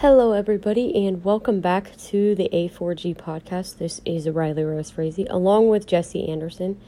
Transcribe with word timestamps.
Hello, 0.00 0.30
everybody, 0.30 0.94
and 1.08 1.24
welcome 1.24 1.60
back 1.60 1.96
to 1.96 2.36
the 2.36 2.48
A4G 2.52 3.16
podcast. 3.16 3.78
This 3.78 4.00
is 4.04 4.28
Riley 4.28 4.62
Rose 4.62 4.92
Frazee, 4.92 5.26
along 5.28 5.70
with 5.70 5.88
Jesse 5.88 6.28
Anderson. 6.28 6.80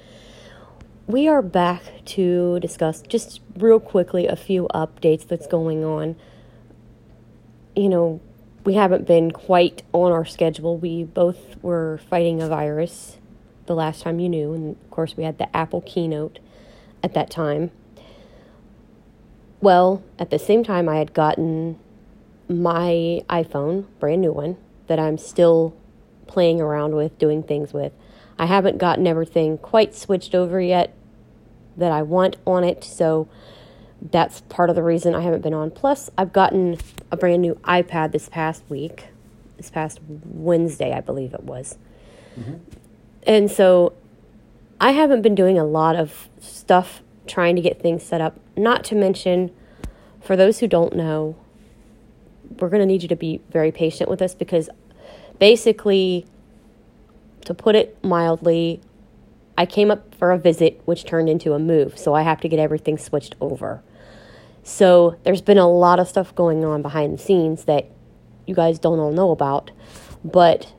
We 1.09 1.27
are 1.27 1.43
back 1.43 1.83
to 2.05 2.61
discuss 2.61 3.03
just 3.03 3.41
real 3.57 3.81
quickly 3.81 4.29
a 4.29 4.37
few 4.37 4.69
updates 4.73 5.27
that's 5.27 5.49
going 5.49 5.85
on. 5.85 6.15
You 7.75 7.89
know, 7.89 8.21
we 8.65 8.75
haven't 8.75 9.09
been 9.09 9.33
quite 9.33 9.83
on 9.93 10.13
our 10.13 10.25
schedule. 10.25 10.79
We 10.79 11.03
both 11.03 11.61
were 11.65 11.99
fighting 12.09 12.41
a 12.41 12.47
virus 12.47 13.19
the 13.67 13.75
last 13.75 14.03
time 14.03 14.21
you 14.21 14.29
knew, 14.29 14.53
and 14.53 14.77
of 14.77 14.91
course, 14.93 15.17
we 15.17 15.25
had 15.25 15.39
the 15.39 15.57
Apple 15.57 15.81
keynote 15.81 16.39
at 17.03 17.15
that 17.15 17.29
time. 17.29 17.73
Well, 19.61 20.01
at 20.17 20.31
the 20.31 20.39
same 20.39 20.63
time, 20.63 20.89
I 20.89 20.99
had 20.99 21.13
gotten 21.13 21.77
my 22.51 23.23
iPhone, 23.31 23.87
brand 24.01 24.21
new 24.21 24.33
one, 24.33 24.57
that 24.89 24.99
I'm 24.99 25.17
still 25.17 25.77
playing 26.27 26.61
around 26.61 26.95
with, 26.95 27.17
doing 27.19 27.43
things 27.43 27.73
with. 27.73 27.93
I 28.39 28.47
haven't 28.47 28.79
gotten 28.79 29.07
everything 29.07 29.57
quite 29.59 29.95
switched 29.95 30.35
over 30.35 30.61
yet 30.61 30.95
that 31.77 31.93
I 31.93 32.03
want 32.03 32.37
on 32.47 32.65
it, 32.65 32.83
so 32.83 33.29
that's 34.03 34.41
part 34.43 34.71
of 34.71 34.77
the 34.77 34.83
reason 34.83 35.15
I 35.15 35.21
haven't 35.21 35.43
been 35.43 35.55
on. 35.55 35.71
Plus, 35.71 36.11
I've 36.19 36.33
gotten 36.33 36.79
a 37.13 37.17
brand 37.17 37.43
new 37.43 37.55
iPad 37.65 38.13
this 38.13 38.29
past 38.29 38.65
week, 38.69 39.07
this 39.57 39.71
past 39.71 40.01
Wednesday, 40.09 40.93
I 40.93 41.01
believe 41.01 41.35
it 41.35 41.45
was. 41.45 41.79
Mm-hmm. 42.39 42.55
And 43.27 43.51
so 43.51 43.93
I 44.81 44.93
haven't 44.93 45.23
been 45.23 45.35
doing 45.35 45.59
a 45.59 45.65
lot 45.65 45.95
of 45.95 46.29
stuff 46.41 47.03
trying 47.27 47.55
to 47.57 47.63
get 47.63 47.81
things 47.81 48.03
set 48.03 48.21
up, 48.21 48.41
not 48.57 48.83
to 48.85 48.95
mention, 48.95 49.51
for 50.21 50.35
those 50.35 50.59
who 50.59 50.67
don't 50.67 50.97
know, 50.97 51.37
we're 52.59 52.69
going 52.69 52.81
to 52.81 52.87
need 52.87 53.03
you 53.03 53.09
to 53.09 53.17
be 53.17 53.41
very 53.51 53.73
patient 53.73 54.11
with 54.11 54.21
us 54.23 54.35
because 54.35 54.69
basically, 55.39 56.27
to 57.45 57.55
put 57.55 57.75
it 57.75 57.97
mildly, 58.05 58.81
I 59.57 59.67
came 59.67 59.91
up 59.91 60.15
for 60.15 60.31
a 60.31 60.39
visit, 60.39 60.81
which 60.85 61.05
turned 61.05 61.29
into 61.29 61.55
a 61.55 61.59
move. 61.59 61.99
So 61.99 62.15
I 62.15 62.23
have 62.23 62.41
to 62.41 62.49
get 62.49 62.59
everything 62.59 62.99
switched 62.99 63.35
over. 63.41 63.83
So 64.63 65.17
there's 65.23 65.41
been 65.41 65.59
a 65.59 65.69
lot 65.69 65.99
of 65.99 66.09
stuff 66.09 66.35
going 66.35 66.65
on 66.65 66.83
behind 66.83 67.15
the 67.15 67.23
scenes 67.23 67.65
that 67.65 67.91
you 68.47 68.55
guys 68.55 68.79
don't 68.79 68.99
all 68.99 69.13
know 69.13 69.31
about, 69.31 69.71
but 70.25 70.73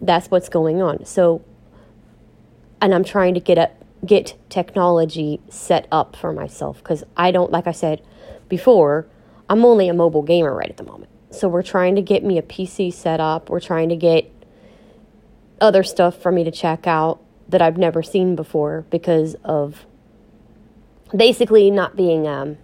that's 0.00 0.30
what's 0.30 0.48
going 0.48 0.82
on. 0.82 1.04
So, 1.04 1.42
and 2.80 2.94
I'm 2.94 3.04
trying 3.04 3.34
to 3.34 3.40
get 3.40 3.58
a 3.58 3.70
get 4.04 4.36
technology 4.48 5.40
set 5.48 5.86
up 5.92 6.16
for 6.16 6.32
myself 6.32 6.78
because 6.78 7.04
I 7.16 7.30
don't, 7.30 7.52
like 7.52 7.68
I 7.68 7.72
said 7.72 8.02
before, 8.48 9.06
I'm 9.48 9.64
only 9.64 9.88
a 9.88 9.94
mobile 9.94 10.22
gamer 10.22 10.54
right 10.54 10.68
at 10.68 10.76
the 10.76 10.84
moment. 10.84 11.11
So 11.32 11.48
we're 11.48 11.62
trying 11.62 11.94
to 11.94 12.02
get 12.02 12.22
me 12.24 12.38
a 12.38 12.42
PC 12.42 12.92
set 12.92 13.18
up. 13.20 13.48
We're 13.48 13.60
trying 13.60 13.88
to 13.88 13.96
get 13.96 14.30
other 15.60 15.82
stuff 15.82 16.20
for 16.20 16.30
me 16.30 16.44
to 16.44 16.50
check 16.50 16.86
out 16.86 17.22
that 17.48 17.62
I've 17.62 17.78
never 17.78 18.02
seen 18.02 18.36
before 18.36 18.84
because 18.90 19.34
of 19.44 19.86
basically 21.14 21.70
not 21.70 21.96
being 21.96 22.26
um, 22.26 22.58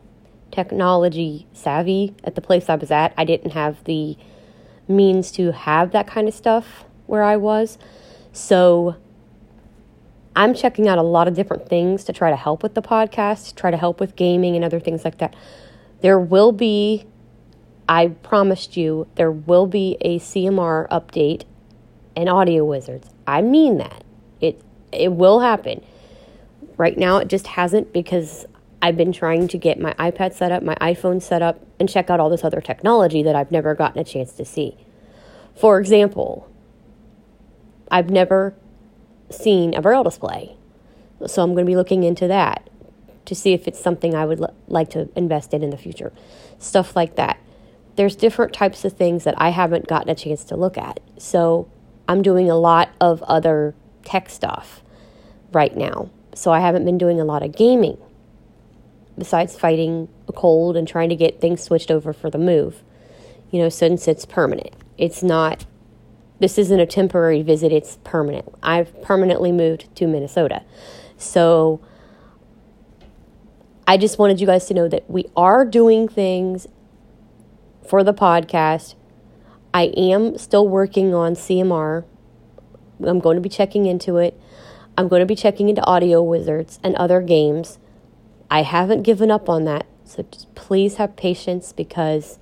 technology 0.51 1.47
savvy 1.53 2.15
at 2.25 2.35
the 2.35 2.41
place 2.41 2.69
I 2.69 2.75
was 2.75 2.91
at. 2.91 3.15
I 3.17 3.25
didn't 3.25 3.53
have 3.53 3.83
the 3.85 4.17
means 4.87 5.31
to 5.33 5.53
have 5.53 5.93
that 5.93 6.07
kind 6.07 6.29
of 6.29 6.35
stuff 6.35 6.85
where 7.07 7.23
I 7.23 7.37
was. 7.37 7.79
So 8.33 8.97
I'm 10.37 10.55
checking 10.55 10.89
out 10.89 10.99
a 10.99 11.03
lot 11.03 11.27
of 11.27 11.35
different 11.35 11.69
things 11.69 12.05
to 12.05 12.13
try 12.13 12.31
to 12.31 12.37
help 12.37 12.63
with 12.63 12.75
the 12.75 12.83
podcast, 12.83 13.57
try 13.57 13.71
to 13.71 13.77
help 13.77 14.01
with 14.01 14.17
gaming 14.17 14.57
and 14.57 14.65
other 14.65 14.81
things 14.81 15.05
like 15.05 15.19
that. 15.19 15.35
There 16.01 16.19
will 16.19 16.53
be 16.53 17.07
I 17.89 18.09
promised 18.09 18.77
you 18.77 19.07
there 19.15 19.31
will 19.31 19.67
be 19.67 19.97
a 20.03 20.19
CMR 20.19 20.89
update 20.89 21.45
and 22.15 22.29
Audio 22.29 22.65
Wizards. 22.65 23.09
I 23.27 23.41
mean 23.41 23.79
that. 23.79 24.05
It 24.41 24.61
it 24.93 25.13
will 25.13 25.41
happen. 25.41 25.83
Right 26.77 26.99
now 26.99 27.17
it 27.17 27.29
just 27.29 27.47
hasn't 27.49 27.93
because 27.93 28.47
I've 28.83 28.97
been 28.97 29.13
trying 29.13 29.49
to 29.49 29.59
get 29.59 29.81
my 29.81 29.95
iPad 29.95 30.35
set 30.35 30.53
up, 30.53 30.63
my 30.63 30.77
iPhone 30.77 31.21
set 31.23 31.43
up, 31.43 31.65
and 31.81 31.89
check 31.89 32.11
out 32.11 32.21
all 32.21 32.31
this 32.31 32.45
other 32.45 32.61
technology 32.61 33.23
that 33.23 33.35
I've 33.35 33.51
never 33.51 33.75
gotten 33.75 34.01
a 34.01 34.05
chance 34.05 34.33
to 34.35 34.45
see. 34.45 34.77
For 35.57 35.81
example, 35.81 36.49
I've 37.91 38.11
never 38.11 38.55
seen 39.31 39.75
a 39.75 39.83
braille 39.83 40.05
display. 40.05 40.57
So 41.27 41.43
I'm 41.43 41.55
going 41.55 41.67
to 41.67 41.71
be 41.71 41.75
looking 41.75 42.05
into 42.05 42.29
that 42.29 42.71
to 43.25 43.35
see 43.35 43.53
if 43.53 43.67
it's 43.67 43.81
something 43.81 44.15
I 44.15 44.25
would 44.25 44.41
l- 44.41 44.55
like 44.69 44.91
to 44.91 45.09
invest 45.17 45.53
in 45.53 45.65
in 45.65 45.71
the 45.71 45.77
future. 45.77 46.13
Stuff 46.61 46.95
like 46.95 47.17
that 47.17 47.41
there's 47.99 48.15
different 48.15 48.53
types 48.53 48.85
of 48.85 48.93
things 48.93 49.25
that 49.25 49.35
I 49.39 49.49
haven't 49.49 49.89
gotten 49.89 50.09
a 50.09 50.15
chance 50.15 50.45
to 50.45 50.57
look 50.57 50.79
at. 50.79 51.01
So 51.19 51.69
I'm 52.07 52.23
doing 52.23 52.49
a 52.49 52.55
lot 52.55 52.91
of 53.01 53.25
other 53.25 53.75
tech 54.05 54.31
stuff 54.31 54.83
right 55.51 55.77
now. 55.77 56.09
So 56.33 56.53
I 56.53 56.61
haven't 56.61 56.85
been 56.85 56.97
doing 56.97 57.21
a 57.21 57.25
lot 57.25 57.43
of 57.43 57.57
gaming 57.57 57.99
besides 59.19 59.59
fighting 59.59 60.09
a 60.29 60.33
cold 60.33 60.77
and 60.77 60.87
trying 60.87 61.09
to 61.09 61.17
get 61.17 61.41
things 61.41 61.61
switched 61.61 61.91
over 61.91 62.13
for 62.13 62.31
the 62.31 62.39
move. 62.39 62.85
You 63.51 63.63
know, 63.63 63.69
since 63.69 64.07
it's 64.07 64.25
permanent. 64.25 64.75
It's 64.97 65.25
not 65.25 65.67
this 66.39 66.57
isn't 66.57 66.79
a 66.79 66.87
temporary 66.87 67.43
visit, 67.43 67.73
it's 67.73 67.99
permanent. 68.05 68.47
I've 68.63 69.03
permanently 69.03 69.51
moved 69.51 69.93
to 69.97 70.07
Minnesota. 70.07 70.63
So 71.17 71.81
I 73.89 73.97
just 73.97 74.21
wanted 74.21 74.41
you 74.41 74.47
guys 74.47 74.67
to 74.67 74.75
know 74.75 74.87
that 74.87 75.11
we 75.11 75.27
are 75.37 75.65
doing 75.65 76.07
things 76.07 76.69
for 77.89 78.05
the 78.05 78.13
podcast. 78.13 78.95
I 79.73 79.85
am 79.97 80.37
still 80.37 80.69
working 80.69 81.15
on 81.15 81.35
CMR. 81.35 82.05
I'm 83.05 83.19
going 83.19 83.37
to 83.37 83.41
be 83.41 83.49
checking 83.49 83.87
into 83.87 84.19
it. 84.19 84.39
I'm 84.97 85.09
going 85.09 85.21
to 85.21 85.27
be 85.27 85.37
checking 85.37 85.69
into 85.69 85.85
Audio 85.85 86.23
Wizards 86.23 86.79
and 86.83 86.95
other 86.97 87.21
games. 87.21 87.79
I 88.51 88.63
haven't 88.63 89.03
given 89.03 89.31
up 89.31 89.49
on 89.49 89.65
that. 89.65 89.87
So 90.05 90.23
just 90.31 90.55
please 90.55 90.97
have 90.97 91.17
patience 91.17 91.73
because, 91.73 92.39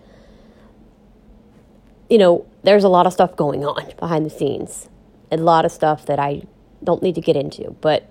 you 2.08 2.18
know, 2.18 2.46
there's 2.62 2.84
a 2.84 2.88
lot 2.88 3.06
of 3.06 3.12
stuff 3.12 3.36
going 3.36 3.64
on 3.64 3.92
behind 3.98 4.24
the 4.24 4.30
scenes. 4.30 4.88
A 5.30 5.36
lot 5.36 5.64
of 5.64 5.72
stuff 5.72 6.06
that 6.06 6.18
I 6.18 6.42
don't 6.82 7.02
need 7.02 7.16
to 7.16 7.20
get 7.20 7.36
into. 7.36 7.72
But 7.80 8.08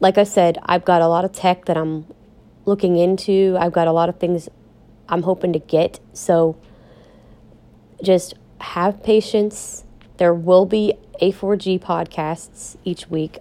like 0.00 0.18
I 0.18 0.24
said, 0.24 0.58
I've 0.64 0.84
got 0.84 1.02
a 1.02 1.06
lot 1.06 1.24
of 1.24 1.32
tech 1.32 1.66
that 1.66 1.76
I'm 1.76 2.06
looking 2.64 2.96
into. 2.96 3.56
I've 3.60 3.72
got 3.72 3.86
a 3.86 3.92
lot 3.92 4.08
of 4.08 4.18
things 4.18 4.48
I'm 5.08 5.22
hoping 5.22 5.52
to 5.52 5.58
get. 5.58 6.00
So 6.12 6.56
just 8.02 8.34
have 8.60 9.02
patience. 9.02 9.84
There 10.16 10.34
will 10.34 10.66
be 10.66 10.94
A4G 11.20 11.80
podcasts 11.80 12.76
each 12.84 13.08
week, 13.08 13.38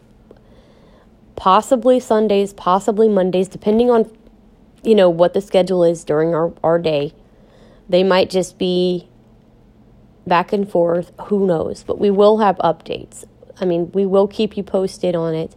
possibly 1.35 1.99
Sundays, 1.99 2.53
possibly 2.53 3.07
Mondays, 3.07 3.47
depending 3.47 3.89
on 3.89 4.11
you 4.83 4.95
know 4.95 5.09
what 5.09 5.33
the 5.33 5.41
schedule 5.41 5.83
is 5.83 6.03
during 6.03 6.33
our, 6.33 6.53
our 6.63 6.79
day. 6.79 7.13
They 7.87 8.03
might 8.03 8.29
just 8.29 8.57
be 8.57 9.07
back 10.25 10.53
and 10.53 10.69
forth, 10.69 11.11
who 11.25 11.45
knows, 11.45 11.83
but 11.83 11.99
we 11.99 12.09
will 12.09 12.37
have 12.39 12.57
updates. 12.57 13.25
I 13.59 13.65
mean, 13.65 13.91
we 13.91 14.05
will 14.05 14.27
keep 14.27 14.55
you 14.55 14.63
posted 14.63 15.15
on 15.15 15.35
it. 15.35 15.55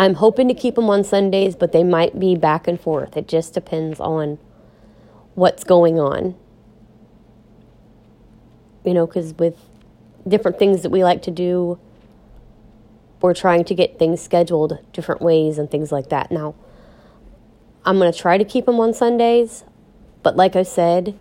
I'm 0.00 0.14
hoping 0.14 0.48
to 0.48 0.54
keep 0.54 0.76
them 0.76 0.88
on 0.88 1.04
Sundays, 1.04 1.54
but 1.54 1.72
they 1.72 1.84
might 1.84 2.18
be 2.18 2.34
back 2.34 2.66
and 2.66 2.80
forth. 2.80 3.18
It 3.18 3.28
just 3.28 3.52
depends 3.52 4.00
on 4.00 4.38
what's 5.34 5.62
going 5.62 6.00
on. 6.00 6.36
You 8.82 8.94
know, 8.94 9.06
because 9.06 9.34
with 9.34 9.58
different 10.26 10.58
things 10.58 10.80
that 10.80 10.88
we 10.88 11.04
like 11.04 11.20
to 11.24 11.30
do, 11.30 11.78
we're 13.20 13.34
trying 13.34 13.62
to 13.64 13.74
get 13.74 13.98
things 13.98 14.22
scheduled 14.22 14.78
different 14.94 15.20
ways 15.20 15.58
and 15.58 15.70
things 15.70 15.92
like 15.92 16.08
that. 16.08 16.32
Now, 16.32 16.54
I'm 17.84 17.98
going 17.98 18.10
to 18.10 18.18
try 18.18 18.38
to 18.38 18.44
keep 18.44 18.64
them 18.64 18.80
on 18.80 18.94
Sundays, 18.94 19.64
but 20.22 20.34
like 20.34 20.56
I 20.56 20.62
said, 20.62 21.18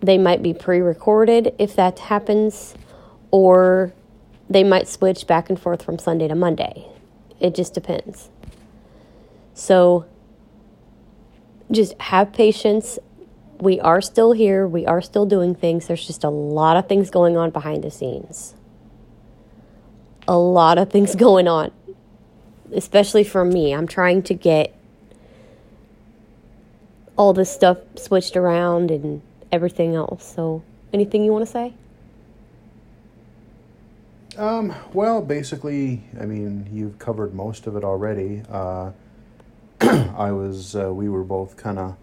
they 0.00 0.16
might 0.16 0.42
be 0.42 0.54
pre 0.54 0.80
recorded 0.80 1.54
if 1.58 1.76
that 1.76 1.98
happens, 1.98 2.74
or 3.30 3.92
they 4.50 4.64
might 4.64 4.88
switch 4.88 5.28
back 5.28 5.48
and 5.48 5.58
forth 5.58 5.82
from 5.82 5.98
Sunday 5.98 6.26
to 6.26 6.34
Monday. 6.34 6.84
It 7.38 7.54
just 7.54 7.72
depends. 7.72 8.28
So 9.54 10.06
just 11.70 11.94
have 12.00 12.32
patience. 12.32 12.98
We 13.60 13.78
are 13.78 14.00
still 14.00 14.32
here. 14.32 14.66
We 14.66 14.84
are 14.86 15.00
still 15.00 15.24
doing 15.24 15.54
things. 15.54 15.86
There's 15.86 16.04
just 16.04 16.24
a 16.24 16.30
lot 16.30 16.76
of 16.76 16.88
things 16.88 17.10
going 17.10 17.36
on 17.36 17.50
behind 17.50 17.84
the 17.84 17.90
scenes. 17.92 18.54
A 20.26 20.36
lot 20.36 20.78
of 20.78 20.90
things 20.90 21.14
going 21.26 21.46
on, 21.46 21.70
especially 22.74 23.22
for 23.22 23.44
me. 23.44 23.72
I'm 23.72 23.86
trying 23.86 24.22
to 24.24 24.34
get 24.34 24.74
all 27.16 27.32
this 27.32 27.52
stuff 27.52 27.78
switched 27.96 28.36
around 28.36 28.90
and 28.90 29.22
everything 29.52 29.94
else. 29.94 30.34
So, 30.34 30.62
anything 30.92 31.22
you 31.22 31.32
want 31.32 31.44
to 31.44 31.50
say? 31.50 31.74
Um, 34.36 34.74
well, 34.92 35.20
basically, 35.22 36.02
I 36.20 36.24
mean, 36.24 36.68
you've 36.72 36.98
covered 36.98 37.34
most 37.34 37.66
of 37.66 37.76
it 37.76 37.84
already. 37.84 38.42
Uh, 38.50 38.92
I 39.80 40.30
was, 40.32 40.76
uh, 40.76 40.92
we 40.92 41.08
were 41.08 41.24
both 41.24 41.56
kind 41.56 41.78
of 41.78 41.96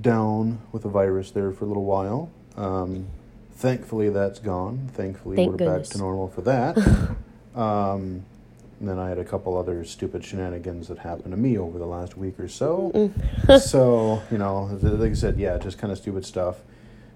down 0.00 0.60
with 0.72 0.82
the 0.82 0.88
virus 0.88 1.30
there 1.30 1.52
for 1.52 1.64
a 1.64 1.68
little 1.68 1.84
while. 1.84 2.30
Um, 2.56 3.06
thankfully, 3.52 4.08
that's 4.10 4.38
gone. 4.38 4.88
Thankfully, 4.92 5.36
Thank 5.36 5.52
we're 5.52 5.56
goodness. 5.58 5.88
back 5.88 5.92
to 5.92 5.98
normal 5.98 6.28
for 6.28 6.42
that. 6.42 6.76
um, 7.54 8.24
and 8.80 8.88
then 8.88 8.98
I 8.98 9.08
had 9.08 9.18
a 9.18 9.24
couple 9.24 9.56
other 9.56 9.84
stupid 9.84 10.24
shenanigans 10.24 10.88
that 10.88 10.98
happened 10.98 11.30
to 11.30 11.36
me 11.36 11.56
over 11.56 11.78
the 11.78 11.86
last 11.86 12.16
week 12.16 12.40
or 12.40 12.48
so. 12.48 12.90
Mm. 12.92 13.60
so, 13.60 14.20
you 14.30 14.38
know, 14.38 14.64
like 14.82 15.12
I 15.12 15.14
said, 15.14 15.38
yeah, 15.38 15.56
just 15.58 15.78
kind 15.78 15.92
of 15.92 15.98
stupid 15.98 16.26
stuff. 16.26 16.56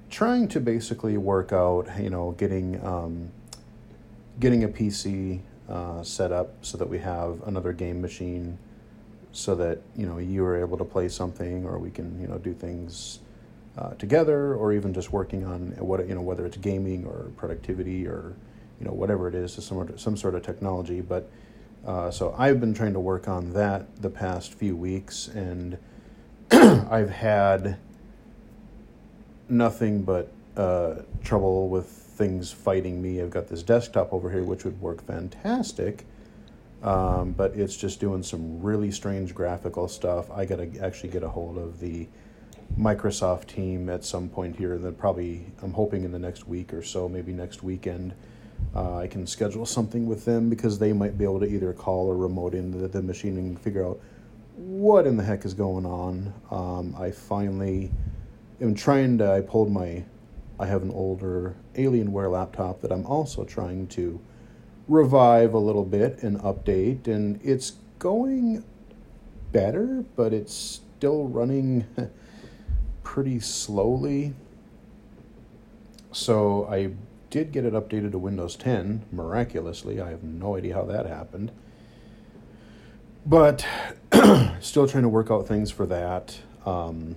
Trying 0.08 0.46
to 0.48 0.60
basically 0.60 1.16
work 1.16 1.52
out, 1.52 1.88
you 1.98 2.10
know, 2.10 2.30
getting 2.38 2.80
um, 2.86 3.30
getting 4.40 4.64
a 4.64 4.68
PC 4.68 5.40
uh, 5.68 6.02
set 6.02 6.32
up 6.32 6.54
so 6.62 6.78
that 6.78 6.88
we 6.88 6.98
have 6.98 7.42
another 7.46 7.72
game 7.72 8.00
machine, 8.00 8.58
so 9.32 9.54
that 9.54 9.80
you 9.96 10.06
know 10.06 10.18
you 10.18 10.44
are 10.44 10.56
able 10.56 10.78
to 10.78 10.84
play 10.84 11.08
something, 11.08 11.64
or 11.64 11.78
we 11.78 11.90
can 11.90 12.20
you 12.20 12.26
know 12.26 12.38
do 12.38 12.52
things 12.54 13.20
uh, 13.78 13.90
together, 13.94 14.54
or 14.54 14.72
even 14.72 14.94
just 14.94 15.12
working 15.12 15.44
on 15.44 15.70
what 15.78 16.06
you 16.08 16.14
know 16.14 16.20
whether 16.20 16.46
it's 16.46 16.56
gaming 16.56 17.04
or 17.04 17.30
productivity 17.36 18.06
or 18.06 18.34
you 18.78 18.86
know 18.86 18.92
whatever 18.92 19.28
it 19.28 19.34
is, 19.34 19.52
some 19.52 19.98
some 19.98 20.16
sort 20.16 20.34
of 20.34 20.42
technology. 20.42 21.00
But 21.00 21.28
uh, 21.86 22.10
so 22.10 22.34
I've 22.36 22.60
been 22.60 22.74
trying 22.74 22.92
to 22.94 23.00
work 23.00 23.28
on 23.28 23.52
that 23.52 24.02
the 24.02 24.10
past 24.10 24.54
few 24.54 24.76
weeks, 24.76 25.28
and 25.28 25.78
I've 26.50 27.10
had 27.10 27.78
nothing 29.48 30.02
but 30.02 30.32
uh, 30.56 31.02
trouble 31.22 31.68
with 31.68 32.06
things 32.16 32.50
fighting 32.50 33.00
me. 33.00 33.20
I've 33.20 33.30
got 33.30 33.48
this 33.48 33.62
desktop 33.62 34.12
over 34.12 34.30
here, 34.30 34.42
which 34.42 34.64
would 34.64 34.80
work 34.80 35.06
fantastic, 35.06 36.06
um, 36.82 37.32
but 37.32 37.54
it's 37.54 37.76
just 37.76 38.00
doing 38.00 38.22
some 38.22 38.62
really 38.62 38.90
strange 38.90 39.34
graphical 39.34 39.88
stuff. 39.88 40.30
I 40.30 40.44
got 40.44 40.56
to 40.56 40.78
actually 40.80 41.10
get 41.10 41.22
a 41.22 41.28
hold 41.28 41.58
of 41.58 41.80
the 41.80 42.08
Microsoft 42.78 43.46
team 43.46 43.88
at 43.88 44.04
some 44.04 44.28
point 44.28 44.56
here. 44.56 44.74
and 44.74 44.84
then 44.84 44.94
probably 44.94 45.46
I'm 45.62 45.72
hoping 45.72 46.04
in 46.04 46.12
the 46.12 46.18
next 46.18 46.48
week 46.48 46.72
or 46.74 46.82
so, 46.82 47.08
maybe 47.08 47.32
next 47.32 47.62
weekend. 47.62 48.14
Uh, 48.74 48.98
I 48.98 49.06
can 49.06 49.26
schedule 49.26 49.66
something 49.66 50.06
with 50.06 50.24
them 50.24 50.50
because 50.50 50.78
they 50.78 50.92
might 50.92 51.16
be 51.16 51.24
able 51.24 51.40
to 51.40 51.46
either 51.46 51.72
call 51.72 52.08
or 52.08 52.16
remote 52.16 52.54
into 52.54 52.78
the, 52.78 52.88
the 52.88 53.02
machine 53.02 53.36
and 53.36 53.58
figure 53.60 53.86
out 53.86 54.00
what 54.56 55.06
in 55.06 55.16
the 55.16 55.22
heck 55.22 55.44
is 55.44 55.54
going 55.54 55.86
on. 55.86 56.32
Um, 56.50 56.94
I 56.98 57.10
finally 57.10 57.90
am 58.60 58.74
trying 58.74 59.19
to. 59.19 59.30
I 59.30 59.40
pulled 59.40 59.70
my. 59.70 60.04
I 60.58 60.67
have 60.67 60.82
an 60.82 60.91
older 60.91 61.56
Alienware 61.75 62.31
laptop 62.31 62.81
that 62.81 62.91
I'm 62.91 63.05
also 63.06 63.44
trying 63.44 63.87
to 63.88 64.20
revive 64.88 65.53
a 65.53 65.58
little 65.58 65.85
bit 65.85 66.23
and 66.23 66.38
update, 66.41 67.06
and 67.06 67.41
it's 67.43 67.73
going 67.99 68.64
better, 69.53 70.05
but 70.14 70.32
it's 70.32 70.55
still 70.55 71.29
running 71.29 71.87
pretty 73.03 73.41
slowly. 73.41 74.35
So 76.12 76.67
I 76.70 76.93
did 77.31 77.53
get 77.53 77.64
it 77.64 77.75
updated 77.75 78.12
to 78.12 78.19
Windows 78.19 78.56
10 78.56 79.05
miraculously. 79.12 80.00
I 80.00 80.11
have 80.11 80.23
no 80.23 80.56
idea 80.56 80.75
how 80.75 80.85
that 80.85 81.06
happened. 81.06 81.53
But 83.26 83.67
still 84.61 84.87
trying 84.87 85.03
to 85.03 85.08
work 85.08 85.31
out 85.31 85.47
things 85.47 85.70
for 85.70 85.85
that. 85.87 86.38
Um, 86.64 87.17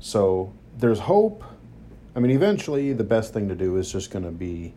so 0.00 0.52
there's 0.78 0.98
hope. 0.98 1.44
I 2.16 2.20
mean, 2.20 2.32
eventually, 2.32 2.92
the 2.92 3.04
best 3.04 3.32
thing 3.32 3.48
to 3.48 3.54
do 3.54 3.76
is 3.76 3.92
just 3.92 4.10
going 4.10 4.24
to 4.24 4.30
be, 4.30 4.74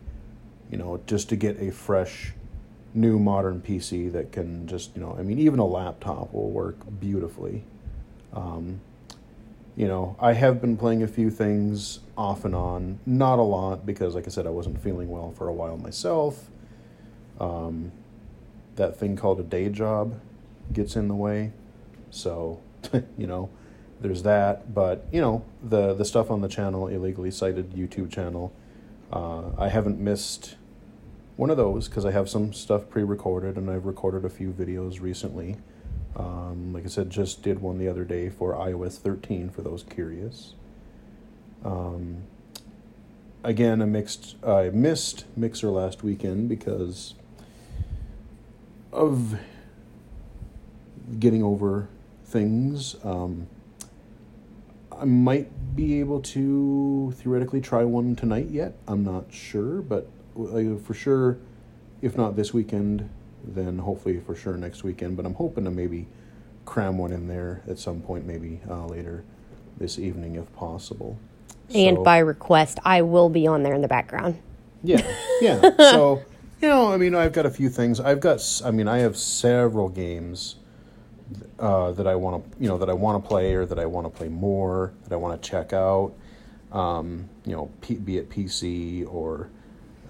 you 0.70 0.78
know, 0.78 1.00
just 1.06 1.28
to 1.30 1.36
get 1.36 1.60
a 1.60 1.72
fresh, 1.72 2.32
new 2.92 3.18
modern 3.18 3.60
PC 3.60 4.12
that 4.12 4.30
can 4.30 4.68
just, 4.68 4.94
you 4.94 5.02
know, 5.02 5.16
I 5.18 5.22
mean, 5.22 5.38
even 5.38 5.58
a 5.58 5.66
laptop 5.66 6.32
will 6.32 6.50
work 6.50 6.76
beautifully. 7.00 7.64
Um, 8.32 8.80
you 9.76 9.88
know, 9.88 10.14
I 10.20 10.34
have 10.34 10.60
been 10.60 10.76
playing 10.76 11.02
a 11.02 11.08
few 11.08 11.30
things 11.30 12.00
off 12.16 12.44
and 12.44 12.54
on, 12.54 13.00
not 13.06 13.40
a 13.40 13.42
lot 13.42 13.84
because, 13.84 14.14
like 14.14 14.26
I 14.26 14.30
said, 14.30 14.46
I 14.46 14.50
wasn't 14.50 14.80
feeling 14.80 15.08
well 15.08 15.32
for 15.32 15.48
a 15.48 15.52
while 15.52 15.76
myself. 15.76 16.48
Um, 17.40 17.90
that 18.76 18.96
thing 18.96 19.16
called 19.16 19.40
a 19.40 19.42
day 19.42 19.68
job 19.68 20.20
gets 20.72 20.94
in 20.94 21.08
the 21.08 21.14
way, 21.14 21.52
so 22.10 22.60
you 23.18 23.26
know, 23.26 23.50
there's 24.04 24.22
that. 24.22 24.74
But 24.74 25.06
you 25.10 25.20
know, 25.22 25.44
the 25.62 25.94
the 25.94 26.04
stuff 26.04 26.30
on 26.30 26.42
the 26.42 26.48
channel, 26.48 26.88
Illegally 26.88 27.30
Sighted 27.30 27.72
YouTube 27.72 28.12
channel, 28.12 28.52
uh, 29.10 29.44
I 29.56 29.68
haven't 29.70 29.98
missed 29.98 30.56
one 31.36 31.48
of 31.48 31.56
those 31.56 31.88
because 31.88 32.04
I 32.04 32.10
have 32.10 32.28
some 32.28 32.52
stuff 32.52 32.90
pre-recorded 32.90 33.56
and 33.56 33.70
I've 33.70 33.86
recorded 33.86 34.26
a 34.26 34.28
few 34.28 34.52
videos 34.52 35.00
recently. 35.00 35.56
Um, 36.16 36.74
like 36.74 36.84
I 36.84 36.88
said, 36.88 37.08
just 37.08 37.42
did 37.42 37.60
one 37.62 37.78
the 37.78 37.88
other 37.88 38.04
day 38.04 38.28
for 38.28 38.52
iOS 38.52 38.98
13 38.98 39.48
for 39.48 39.62
those 39.62 39.82
curious. 39.82 40.52
Um, 41.64 42.24
again, 43.42 43.80
I 43.80 43.86
mixed. 43.86 44.36
I 44.44 44.68
missed 44.68 45.24
Mixer 45.34 45.70
last 45.70 46.02
weekend 46.02 46.50
because 46.50 47.14
of 48.92 49.38
getting 51.18 51.42
over 51.42 51.88
things. 52.26 52.96
Um, 53.02 53.46
I 55.00 55.04
might 55.04 55.50
be 55.76 56.00
able 56.00 56.20
to 56.20 57.12
theoretically 57.16 57.60
try 57.60 57.84
one 57.84 58.14
tonight 58.16 58.48
yet. 58.50 58.74
I'm 58.86 59.04
not 59.04 59.26
sure, 59.32 59.82
but 59.82 60.08
uh, 60.38 60.76
for 60.84 60.94
sure, 60.94 61.38
if 62.02 62.16
not 62.16 62.36
this 62.36 62.52
weekend, 62.54 63.08
then 63.44 63.78
hopefully 63.78 64.20
for 64.20 64.34
sure 64.34 64.56
next 64.56 64.84
weekend. 64.84 65.16
But 65.16 65.26
I'm 65.26 65.34
hoping 65.34 65.64
to 65.64 65.70
maybe 65.70 66.06
cram 66.64 66.98
one 66.98 67.12
in 67.12 67.28
there 67.28 67.62
at 67.68 67.78
some 67.78 68.00
point, 68.00 68.26
maybe 68.26 68.60
uh, 68.68 68.86
later 68.86 69.24
this 69.78 69.98
evening 69.98 70.36
if 70.36 70.52
possible. 70.54 71.18
And 71.74 71.96
So- 71.98 72.02
by 72.04 72.18
request, 72.18 72.78
I 72.84 73.02
will 73.02 73.28
be 73.28 73.46
on 73.46 73.62
there 73.62 73.74
in 73.74 73.80
the 73.82 73.88
background. 73.88 74.38
yeah, 74.82 75.02
yeah. 75.40 75.60
so 75.78 76.22
you 76.60 76.68
know, 76.68 76.92
I 76.92 76.96
mean, 76.96 77.14
I've 77.14 77.32
got 77.32 77.46
a 77.46 77.50
few 77.50 77.68
things. 77.68 78.00
I've 78.00 78.20
got, 78.20 78.40
I 78.64 78.70
mean, 78.70 78.88
I 78.88 78.98
have 78.98 79.16
several 79.16 79.88
games 79.88 80.56
uh, 81.58 81.92
that 81.92 82.06
I 82.06 82.14
want 82.14 82.52
to, 82.52 82.62
you 82.62 82.68
know, 82.68 82.78
that 82.78 82.90
I 82.90 82.92
want 82.92 83.22
to 83.22 83.28
play 83.28 83.54
or 83.54 83.66
that 83.66 83.78
I 83.78 83.86
want 83.86 84.06
to 84.06 84.10
play 84.10 84.28
more, 84.28 84.92
that 85.04 85.12
I 85.12 85.16
want 85.16 85.40
to 85.40 85.48
check 85.48 85.72
out. 85.72 86.14
Um, 86.72 87.28
you 87.44 87.52
know, 87.52 87.70
P- 87.80 87.94
be 87.94 88.18
it 88.18 88.28
PC 88.28 89.06
or 89.12 89.48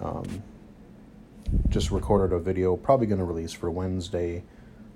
um, 0.01 0.43
just 1.69 1.91
recorded 1.91 2.35
a 2.35 2.39
video. 2.39 2.75
Probably 2.75 3.07
going 3.07 3.19
to 3.19 3.25
release 3.25 3.51
for 3.51 3.69
Wednesday. 3.69 4.43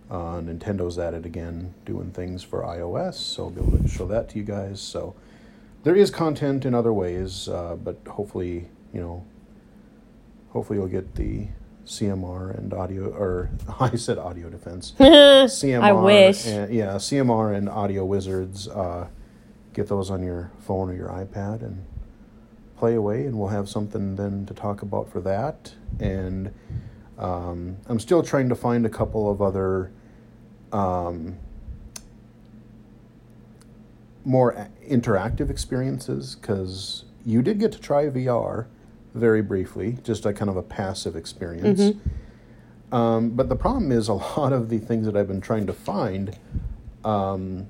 Uh, 0.09 0.41
Nintendo's 0.41 0.97
at 0.97 1.13
it 1.13 1.25
again, 1.25 1.75
doing 1.85 2.11
things 2.11 2.41
for 2.41 2.63
iOS, 2.63 3.13
so 3.13 3.43
I'll 3.43 3.49
be 3.51 3.61
able 3.61 3.77
to 3.77 3.87
show 3.87 4.07
that 4.07 4.29
to 4.29 4.39
you 4.39 4.43
guys. 4.43 4.81
So 4.81 5.15
there 5.83 5.95
is 5.95 6.09
content 6.09 6.65
in 6.65 6.73
other 6.73 6.91
ways, 6.91 7.47
uh, 7.47 7.75
but 7.75 7.99
hopefully, 8.07 8.69
you 8.91 9.01
know, 9.01 9.23
hopefully 10.49 10.79
you'll 10.79 10.87
get 10.87 11.13
the 11.13 11.47
CMR 11.89 12.55
and 12.55 12.71
audio, 12.71 13.09
or 13.09 13.49
I 13.79 13.95
said 13.95 14.17
audio 14.19 14.49
defense. 14.49 14.93
CMR. 14.99 15.81
I 15.81 15.91
wish. 15.91 16.45
And, 16.45 16.71
yeah, 16.73 16.93
CMR 16.95 17.55
and 17.55 17.67
Audio 17.67 18.05
Wizards. 18.05 18.67
Uh, 18.67 19.07
get 19.73 19.87
those 19.87 20.09
on 20.11 20.23
your 20.23 20.51
phone 20.59 20.89
or 20.89 20.93
your 20.93 21.09
iPad 21.09 21.61
and 21.61 21.83
play 22.77 22.93
away, 22.93 23.25
and 23.25 23.37
we'll 23.37 23.49
have 23.49 23.67
something 23.67 24.15
then 24.15 24.45
to 24.45 24.53
talk 24.53 24.83
about 24.83 25.11
for 25.11 25.19
that. 25.21 25.73
And 25.99 26.53
um, 27.17 27.77
I'm 27.87 27.99
still 27.99 28.21
trying 28.21 28.49
to 28.49 28.55
find 28.55 28.85
a 28.85 28.89
couple 28.89 29.29
of 29.29 29.41
other 29.41 29.91
um, 30.71 31.37
more 34.23 34.69
interactive 34.87 35.49
experiences 35.49 36.35
because 36.35 37.05
you 37.25 37.41
did 37.41 37.59
get 37.59 37.71
to 37.71 37.79
try 37.79 38.05
VR 38.05 38.67
very 39.13 39.41
briefly, 39.41 39.97
just 40.03 40.25
a 40.25 40.33
kind 40.33 40.49
of 40.49 40.57
a 40.57 40.61
passive 40.63 41.15
experience. 41.15 41.79
Um, 42.91 43.31
but 43.31 43.49
the 43.49 43.55
problem 43.55 43.91
is 43.91 44.07
a 44.07 44.13
lot 44.37 44.53
of 44.53 44.69
the 44.69 44.79
things 44.79 45.05
that 45.05 45.15
I've 45.15 45.27
been 45.27 45.41
trying 45.41 45.67
to 45.67 45.73
find, 45.73 46.37
um, 47.03 47.67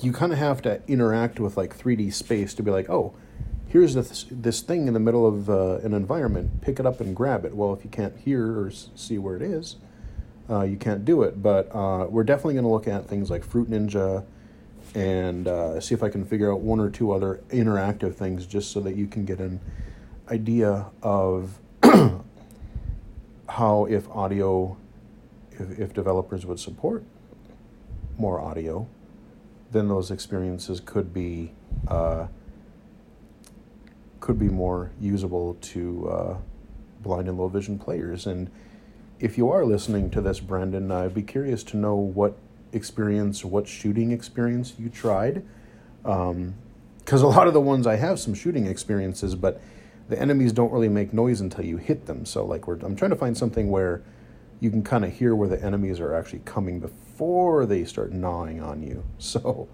you 0.00 0.12
kind 0.12 0.32
of 0.32 0.38
have 0.38 0.62
to 0.62 0.80
interact 0.88 1.38
with 1.40 1.56
like 1.56 1.76
3D 1.76 2.12
space 2.12 2.54
to 2.54 2.62
be 2.62 2.70
like, 2.70 2.88
oh, 2.88 3.12
here's 3.66 3.94
this 3.94 4.26
this 4.30 4.60
thing 4.62 4.88
in 4.88 4.94
the 4.94 5.00
middle 5.00 5.26
of 5.26 5.50
uh, 5.50 5.76
an 5.84 5.92
environment. 5.94 6.60
Pick 6.62 6.80
it 6.80 6.86
up 6.86 7.00
and 7.00 7.14
grab 7.14 7.44
it. 7.44 7.54
Well, 7.54 7.72
if 7.74 7.84
you 7.84 7.90
can't 7.90 8.16
hear 8.18 8.60
or 8.60 8.68
s- 8.68 8.88
see 8.94 9.18
where 9.18 9.36
it 9.36 9.42
is, 9.42 9.76
uh, 10.48 10.62
you 10.62 10.76
can't 10.76 11.04
do 11.04 11.22
it. 11.22 11.42
But 11.42 11.74
uh, 11.74 12.06
we're 12.08 12.24
definitely 12.24 12.54
going 12.54 12.64
to 12.64 12.70
look 12.70 12.88
at 12.88 13.06
things 13.08 13.30
like 13.30 13.44
Fruit 13.44 13.70
Ninja 13.70 14.24
and 14.94 15.46
uh, 15.46 15.80
see 15.80 15.94
if 15.94 16.02
I 16.02 16.08
can 16.08 16.24
figure 16.24 16.52
out 16.52 16.60
one 16.60 16.80
or 16.80 16.90
two 16.90 17.12
other 17.12 17.40
interactive 17.50 18.14
things 18.14 18.46
just 18.46 18.72
so 18.72 18.80
that 18.80 18.96
you 18.96 19.06
can 19.06 19.24
get 19.24 19.38
an 19.38 19.60
idea 20.28 20.86
of 21.02 21.58
how 23.48 23.84
if 23.84 24.08
audio, 24.10 24.76
if, 25.52 25.78
if 25.78 25.94
developers 25.94 26.44
would 26.46 26.58
support 26.58 27.04
more 28.18 28.40
audio, 28.40 28.88
then 29.70 29.88
those 29.88 30.10
experiences 30.10 30.80
could 30.80 31.12
be 31.14 31.52
uh, 31.88 32.26
could 34.20 34.38
be 34.38 34.48
more 34.48 34.90
usable 35.00 35.56
to 35.60 36.08
uh, 36.08 36.36
blind 37.00 37.28
and 37.28 37.38
low 37.38 37.48
vision 37.48 37.78
players. 37.78 38.26
And 38.26 38.50
if 39.18 39.38
you 39.38 39.50
are 39.50 39.64
listening 39.64 40.10
to 40.10 40.20
this, 40.20 40.40
Brendan, 40.40 40.90
I'd 40.92 41.14
be 41.14 41.22
curious 41.22 41.62
to 41.64 41.76
know 41.76 41.94
what 41.94 42.36
experience, 42.72 43.44
what 43.44 43.66
shooting 43.68 44.12
experience 44.12 44.74
you 44.78 44.88
tried. 44.88 45.42
Um, 46.04 46.54
because 46.98 47.22
a 47.22 47.26
lot 47.26 47.48
of 47.48 47.54
the 47.54 47.60
ones 47.60 47.86
I 47.86 47.96
have 47.96 48.20
some 48.20 48.34
shooting 48.34 48.66
experiences, 48.66 49.34
but 49.34 49.60
the 50.08 50.20
enemies 50.20 50.52
don't 50.52 50.70
really 50.70 50.88
make 50.88 51.12
noise 51.12 51.40
until 51.40 51.64
you 51.64 51.76
hit 51.76 52.06
them. 52.06 52.24
So, 52.24 52.44
like, 52.44 52.66
we're, 52.68 52.78
I'm 52.80 52.94
trying 52.94 53.10
to 53.10 53.16
find 53.16 53.36
something 53.36 53.70
where 53.70 54.02
you 54.60 54.70
can 54.70 54.84
kind 54.84 55.04
of 55.04 55.12
hear 55.12 55.34
where 55.34 55.48
the 55.48 55.62
enemies 55.64 55.98
are 55.98 56.14
actually 56.14 56.42
coming 56.44 56.78
before 56.78 57.66
they 57.66 57.84
start 57.84 58.12
gnawing 58.12 58.62
on 58.62 58.82
you. 58.82 59.02
So, 59.18 59.68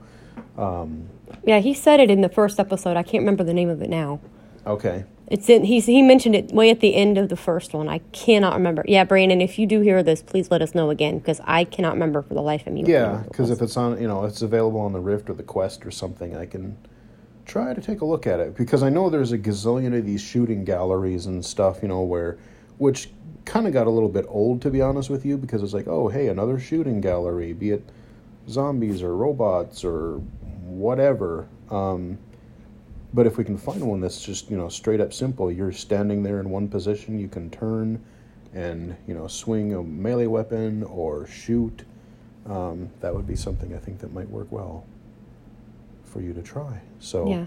um 0.57 1.09
Yeah, 1.45 1.59
he 1.61 1.75
said 1.75 2.00
it 2.00 2.11
in 2.11 2.21
the 2.21 2.29
first 2.29 2.61
episode. 2.61 2.97
I 2.97 3.03
can't 3.03 3.23
remember 3.23 3.45
the 3.45 3.55
name 3.55 3.69
of 3.69 3.83
it 3.83 3.91
now. 3.91 4.21
okay. 4.67 5.05
It's 5.28 5.49
in. 5.49 5.64
He's 5.64 5.87
he 5.87 6.02
mentioned 6.02 6.37
it 6.37 6.52
way 6.52 6.71
at 6.71 6.80
the 6.80 6.95
end 6.95 7.18
of 7.18 7.28
the 7.28 7.37
first 7.37 7.75
one. 7.75 7.88
I 7.88 7.99
cannot 8.12 8.54
remember. 8.54 8.85
Yeah, 8.87 9.04
Brandon, 9.04 9.40
if 9.40 9.59
you 9.59 9.66
do 9.66 9.80
hear 9.80 10.02
this, 10.02 10.23
please 10.23 10.50
let 10.50 10.62
us 10.62 10.75
know 10.75 10.90
again 10.90 11.18
because 11.18 11.40
I 11.45 11.64
cannot 11.64 11.95
remember 11.95 12.23
for 12.23 12.35
the 12.35 12.42
life 12.42 12.66
of 12.66 12.73
me. 12.73 12.83
what 12.83 12.87
the 12.87 12.92
name 12.92 13.02
Yeah, 13.02 13.23
because 13.28 13.50
if 13.50 13.61
it's 13.61 13.76
on, 13.76 14.00
you 14.00 14.06
know, 14.06 14.25
it's 14.25 14.42
available 14.42 14.80
on 14.80 14.92
the 14.92 15.00
Rift 15.00 15.28
or 15.28 15.35
the 15.35 15.42
Quest 15.42 15.85
or 15.85 15.90
something, 15.90 16.37
I 16.37 16.47
can 16.47 16.78
try 17.45 17.75
to 17.75 17.80
take 17.80 18.00
a 18.00 18.04
look 18.04 18.26
at 18.26 18.38
it. 18.40 18.56
Because 18.56 18.83
I 18.83 18.88
know 18.88 19.11
there's 19.11 19.33
a 19.33 19.38
gazillion 19.38 19.97
of 19.97 20.04
these 20.04 20.21
shooting 20.21 20.64
galleries 20.64 21.26
and 21.26 21.45
stuff, 21.45 21.83
you 21.83 21.88
know, 21.88 22.02
where, 22.02 22.38
which 22.78 23.11
kind 23.45 23.66
of 23.66 23.73
got 23.73 23.87
a 23.87 23.90
little 23.90 24.09
bit 24.09 24.26
old, 24.28 24.61
to 24.62 24.71
be 24.71 24.83
honest 24.83 25.11
with 25.11 25.25
you, 25.25 25.37
because 25.37 25.62
it's 25.62 25.73
like, 25.73 25.87
oh, 25.88 26.09
hey, 26.09 26.28
another 26.28 26.59
shooting 26.59 27.00
gallery, 27.00 27.52
be 27.52 27.71
it 27.71 27.88
zombies 28.49 29.02
or 29.02 29.16
robots 29.16 29.85
or 29.85 30.18
whatever. 30.64 31.49
Um, 31.71 32.18
but 33.17 33.27
if 33.27 33.39
we 33.39 33.45
can 33.45 33.57
find 33.57 33.81
one 33.81 33.99
that's 33.99 34.23
just, 34.23 34.51
you 34.51 34.59
know, 34.59 34.69
straight 34.69 35.01
up 35.01 35.11
simple, 35.11 35.51
you're 35.51 35.73
standing 35.73 36.23
there 36.23 36.39
in 36.39 36.51
one 36.51 36.69
position, 36.69 37.19
you 37.19 37.29
can 37.29 37.49
turn 37.49 38.05
and, 38.53 38.95
you 39.07 39.15
know, 39.15 39.27
swing 39.27 39.73
a 39.73 39.83
melee 39.83 40.27
weapon 40.27 40.83
or 40.83 41.27
shoot 41.27 41.83
um, 42.45 42.91
that 43.01 43.15
would 43.15 43.27
be 43.27 43.35
something 43.35 43.75
I 43.75 43.79
think 43.79 44.01
that 44.01 44.13
might 44.13 44.29
work 44.29 44.53
well 44.53 44.85
for 46.05 46.21
you 46.21 46.35
to 46.35 46.43
try. 46.43 46.83
So 47.01 47.27
yeah, 47.27 47.47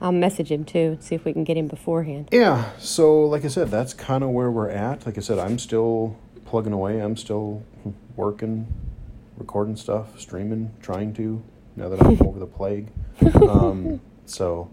I'll 0.00 0.10
message 0.10 0.50
him 0.50 0.64
too. 0.64 0.98
See 1.00 1.14
if 1.14 1.24
we 1.24 1.32
can 1.32 1.44
get 1.44 1.56
him 1.56 1.68
beforehand. 1.68 2.28
Yeah, 2.32 2.72
so 2.78 3.24
like 3.24 3.44
I 3.44 3.48
said, 3.48 3.70
that's 3.70 3.94
kind 3.94 4.24
of 4.24 4.30
where 4.30 4.50
we're 4.50 4.68
at. 4.68 5.06
Like 5.06 5.16
I 5.16 5.20
said, 5.20 5.38
I'm 5.38 5.60
still 5.60 6.16
plugging 6.44 6.72
away. 6.72 6.98
I'm 6.98 7.16
still 7.16 7.62
working, 8.16 8.66
recording 9.38 9.76
stuff, 9.76 10.18
streaming, 10.20 10.72
trying 10.82 11.14
to. 11.14 11.40
Now 11.76 11.88
that 11.88 12.02
I'm 12.02 12.20
over 12.26 12.40
the 12.40 12.46
plague, 12.46 12.88
um, 13.48 14.00
so 14.26 14.70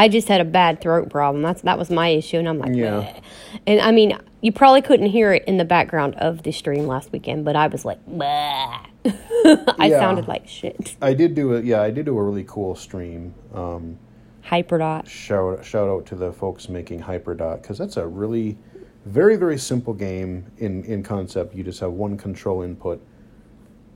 I 0.00 0.08
just 0.08 0.28
had 0.28 0.40
a 0.40 0.46
bad 0.46 0.80
throat 0.80 1.10
problem. 1.10 1.42
That's 1.42 1.60
that 1.62 1.76
was 1.78 1.90
my 1.90 2.08
issue, 2.08 2.38
and 2.38 2.48
I'm 2.48 2.58
like, 2.58 2.74
Yeah. 2.74 3.02
"Bleh." 3.02 3.20
and 3.66 3.80
I 3.82 3.92
mean, 3.92 4.16
you 4.40 4.50
probably 4.50 4.80
couldn't 4.80 5.10
hear 5.10 5.34
it 5.34 5.44
in 5.46 5.58
the 5.58 5.64
background 5.66 6.14
of 6.14 6.42
the 6.42 6.52
stream 6.52 6.86
last 6.86 7.12
weekend, 7.12 7.44
but 7.44 7.54
I 7.54 7.66
was 7.66 7.84
like, 7.84 7.98
I 8.20 9.86
Yeah. 9.88 9.98
sounded 10.00 10.26
like 10.26 10.48
shit. 10.48 10.96
I 11.02 11.12
did 11.12 11.34
do 11.34 11.52
it. 11.52 11.66
Yeah, 11.66 11.82
I 11.82 11.90
did 11.90 12.06
do 12.06 12.16
a 12.18 12.22
really 12.22 12.44
cool 12.44 12.74
stream. 12.74 13.34
Um, 13.54 13.98
Hyperdot. 14.42 15.06
shout 15.06 15.64
shout 15.64 15.88
out 15.88 16.06
to 16.06 16.14
the 16.16 16.32
folks 16.32 16.68
making 16.70 17.02
Hyperdot 17.02 17.60
because 17.60 17.76
that's 17.76 17.98
a 17.98 18.06
really 18.06 18.56
very 19.04 19.36
very 19.36 19.58
simple 19.58 19.92
game 19.92 20.46
in 20.56 20.82
in 20.84 21.02
concept. 21.02 21.54
You 21.54 21.62
just 21.62 21.80
have 21.80 21.92
one 21.92 22.16
control 22.16 22.62
input, 22.62 23.02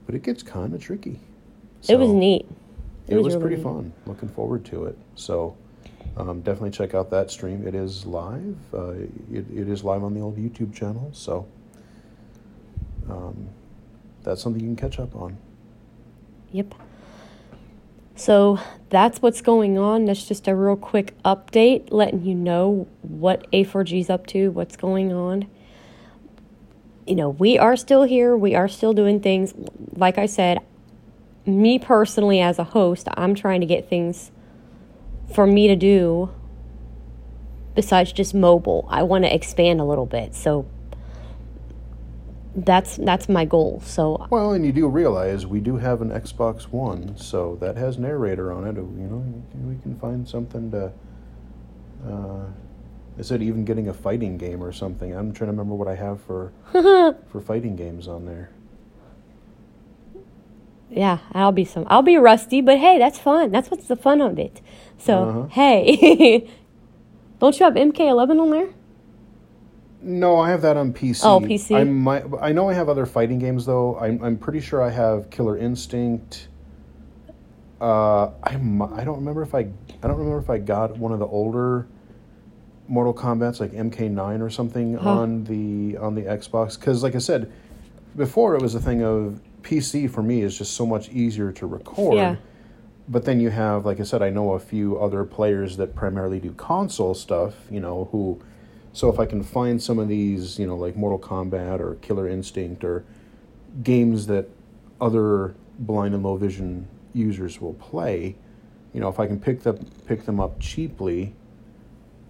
but 0.04 0.14
it 0.14 0.23
gets 0.23 0.42
kind 0.42 0.75
of 0.75 0.82
tricky. 0.82 1.18
it 1.88 1.96
was 1.99 2.11
neat. 2.12 2.46
it, 3.08 3.16
was, 3.16 3.28
really 3.34 3.40
pretty 3.40 3.56
neat. 3.56 3.62
fun. 3.64 3.92
Looking 4.06 4.28
forward 4.28 4.64
to 4.66 4.84
it. 4.84 4.99
So 5.14 5.56
um, 6.16 6.40
definitely 6.42 6.71
check 6.71 6.94
out 6.94 7.11
that 7.11 7.30
stream. 7.30 7.66
It 7.66 7.75
is 7.75 8.06
live. 8.06 8.56
Uh, 8.73 8.90
it, 9.33 9.47
it 9.52 9.68
is 9.68 9.83
live 9.83 10.04
on 10.04 10.14
the 10.14 10.21
old 10.21 10.37
YouTube 10.37 10.75
channel. 10.75 11.11
So 11.12 11.47
um, 13.09 13.49
that's 14.23 14.42
something 14.42 14.61
you 14.61 14.68
can 14.68 14.76
catch 14.76 14.99
up 14.99 15.14
on. 15.16 15.37
Yep. 16.52 16.75
So 18.16 18.61
that's 18.90 19.21
what's 19.21 19.40
going 19.40 19.76
on. 19.76 20.04
That's 20.04 20.26
just 20.26 20.47
a 20.47 20.54
real 20.54 20.76
quick 20.76 21.21
update, 21.25 21.88
letting 21.90 22.25
you 22.25 22.35
know 22.35 22.87
what 23.02 23.50
A4G's 23.50 24.09
up 24.09 24.26
to, 24.28 24.50
what's 24.50 24.76
going 24.76 25.12
on. 25.12 25.49
You 27.06 27.16
know, 27.16 27.30
we 27.30 27.59
are 27.59 27.76
still 27.76 28.04
here. 28.04 28.37
We 28.37 28.54
are 28.54 28.68
still 28.68 28.92
doing 28.92 29.21
things. 29.21 29.52
Like 29.97 30.16
I 30.16 30.26
said, 30.26 30.59
me 31.44 31.78
personally, 31.78 32.40
as 32.40 32.59
a 32.61 32.64
host, 32.64 33.09
I'm 33.16 33.35
trying 33.35 33.61
to 33.61 33.66
get 33.66 33.90
things 33.90 34.30
for 35.33 35.47
me 35.47 35.69
to 35.69 35.76
do 35.76 36.31
besides 37.75 38.12
just 38.12 38.35
mobile. 38.35 38.87
I 38.88 39.02
want 39.02 39.25
to 39.25 39.35
expand 39.35 39.81
a 39.81 39.85
little 39.85 40.07
bit. 40.07 40.35
So 40.35 40.66
that's 42.57 42.97
that's 42.97 43.28
my 43.28 43.45
goal. 43.45 43.83
So 43.85 44.26
Well, 44.31 44.52
and 44.52 44.64
you 44.64 44.73
do 44.73 44.88
realize 44.88 45.47
we 45.47 45.61
do 45.61 45.76
have 45.76 46.00
an 46.02 46.11
Xbox 46.11 46.64
One, 46.64 47.16
so 47.16 47.57
that 47.61 47.76
has 47.76 47.99
narrator 47.99 48.52
on 48.52 48.66
it. 48.66 48.76
You 48.76 48.83
know, 48.83 49.45
we 49.66 49.76
can 49.83 49.99
find 49.99 50.26
something 50.28 50.71
to. 50.71 50.93
Uh, 52.07 52.45
I 53.16 53.23
said 53.23 53.43
even 53.43 53.64
getting 53.64 53.88
a 53.88 53.95
fighting 53.95 54.38
game 54.38 54.62
or 54.62 54.73
something. 54.73 55.14
I'm 55.14 55.33
trying 55.33 55.49
to 55.49 55.52
remember 55.52 55.75
what 55.75 55.88
I 55.88 55.95
have 55.95 56.21
for 56.23 56.52
for 57.28 57.40
fighting 57.40 57.76
games 57.76 58.09
on 58.09 58.26
there. 58.26 58.50
Yeah, 60.95 61.19
I'll 61.33 61.53
be 61.53 61.65
some. 61.65 61.85
I'll 61.89 62.03
be 62.03 62.17
rusty, 62.17 62.61
but 62.61 62.79
hey, 62.79 62.99
that's 62.99 63.19
fun. 63.19 63.51
That's 63.51 63.71
what's 63.71 63.87
the 63.89 63.97
fun 63.97 64.21
of 64.21 64.39
it. 64.39 64.61
So 64.99 65.25
Uh-huh. 65.25 65.43
hey, 65.49 66.49
don't 67.41 67.59
you 67.59 67.65
have 67.65 67.75
MK11 67.75 68.41
on 68.41 68.51
there? 68.51 68.69
No, 70.01 70.39
I 70.39 70.51
have 70.51 70.63
that 70.63 70.77
on 70.77 70.93
PC. 70.93 71.23
Oh, 71.25 71.41
PC. 71.41 71.75
I 71.77 71.85
might. 71.85 72.25
I 72.41 72.53
know 72.53 72.69
I 72.69 72.75
have 72.75 72.89
other 72.89 73.07
fighting 73.07 73.39
games 73.39 73.65
though. 73.67 73.99
I'm. 73.99 74.23
I'm 74.23 74.37
pretty 74.37 74.61
sure 74.61 74.83
I 74.83 74.91
have 74.91 75.31
Killer 75.31 75.57
Instinct. 75.57 76.49
Uh, 77.81 78.27
I. 78.43 78.51
I 78.55 79.05
don't 79.05 79.17
remember 79.17 79.43
if 79.43 79.55
I. 79.55 79.61
I 79.61 80.07
don't 80.09 80.19
remember 80.19 80.39
if 80.39 80.51
I 80.51 80.59
got 80.59 80.97
one 80.99 81.13
of 81.13 81.19
the 81.21 81.27
older 81.27 81.87
Mortal 82.87 83.15
Kombat's 83.15 83.61
like 83.61 83.73
MK9 83.73 84.43
or 84.43 84.51
something 84.51 84.95
Huh. 84.95 85.11
on 85.23 85.45
the 85.45 85.97
on 85.97 86.15
the 86.15 86.23
Xbox. 86.23 86.79
Because 86.79 87.03
like 87.03 87.15
I 87.15 87.19
said 87.19 87.51
before, 88.15 88.55
it 88.57 88.61
was 88.63 88.75
a 88.75 88.81
thing 88.81 89.03
of 89.03 89.41
PC 89.64 90.11
for 90.11 90.23
me 90.23 90.42
is 90.42 90.56
just 90.56 90.75
so 90.75 90.87
much 90.87 91.09
easier 91.09 91.50
to 91.52 91.66
record. 91.66 92.16
Yeah. 92.16 92.37
But 93.09 93.25
then 93.25 93.40
you 93.40 93.50
have, 93.50 93.85
like 93.85 94.00
I 94.00 94.04
said, 94.04 94.23
I 94.23 94.30
know 94.30 94.52
a 94.52 94.59
few 94.59 94.99
other 94.99 95.25
players 95.25 95.76
that 95.76 95.94
primarily 95.94 96.40
do 96.40 96.52
console 96.52 97.14
stuff, 97.14 97.54
you 97.71 97.80
know, 97.80 98.09
who. 98.12 98.40
So 98.92 99.12
if 99.12 99.18
I 99.18 99.26
can 99.26 99.42
find 99.42 99.83
some 99.83 99.99
of 99.99 100.09
these, 100.09 100.59
you 100.59 100.66
know, 100.66 100.76
like 100.76 100.97
Mortal 100.97 101.18
Kombat 101.18 101.80
or 101.80 101.97
Killer 101.97 102.28
Instinct 102.28 102.85
or 102.85 103.04
games 103.83 104.26
that 104.28 104.49
other 105.00 105.54
blind 105.78 106.14
and 106.14 106.23
low 106.23 106.37
vision 106.37 106.88
users 107.12 107.61
will 107.61 107.75
play, 107.75 108.37
you 108.92 109.00
know, 109.00 109.09
if 109.09 109.18
I 109.18 109.26
can 109.26 109.40
pick 109.40 109.64
them 109.64 109.85
pick 110.06 110.25
them 110.25 110.40
up 110.40 110.61
cheaply, 110.61 111.35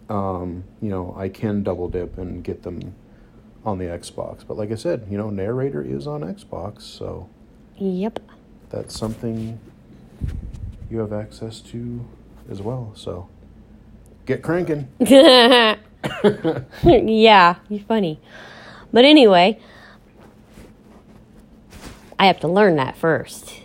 um, 0.08 0.64
you 0.80 0.88
know, 0.88 1.14
I 1.16 1.28
can 1.28 1.62
double 1.62 1.88
dip 1.88 2.18
and 2.18 2.42
get 2.42 2.62
them 2.62 2.94
on 3.64 3.78
the 3.78 3.84
Xbox. 3.86 4.46
But 4.46 4.56
like 4.56 4.70
I 4.70 4.74
said, 4.74 5.06
you 5.10 5.16
know, 5.18 5.30
narrator 5.30 5.82
is 5.82 6.06
on 6.06 6.20
Xbox, 6.22 6.82
so 6.82 7.28
Yep. 7.78 8.20
that's 8.70 8.98
something 8.98 9.58
you 10.90 10.98
have 10.98 11.12
access 11.12 11.60
to 11.60 12.04
as 12.50 12.60
well. 12.62 12.92
So 12.94 13.28
get 14.26 14.42
cranking. 14.42 14.88
yeah, 15.00 15.76
you're 17.68 17.80
funny. 17.88 18.20
But 18.92 19.04
anyway, 19.04 19.58
I 22.18 22.26
have 22.26 22.38
to 22.40 22.48
learn 22.48 22.76
that 22.76 22.96
first. 22.96 23.52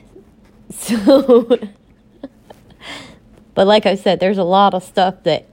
So, 0.71 1.57
but 3.55 3.65
like 3.67 3.87
I 3.87 3.95
said, 3.95 4.19
there's 4.19 4.37
a 4.37 4.43
lot 4.43 4.75
of 4.75 4.83
stuff 4.83 5.23
that, 5.23 5.47